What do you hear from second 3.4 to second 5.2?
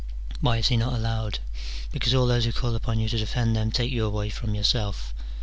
them, take you away from yourself.